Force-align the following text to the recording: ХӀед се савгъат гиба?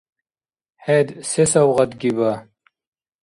ХӀед 0.83 1.07
се 1.29 1.43
савгъат 1.51 1.91
гиба? 1.99 2.31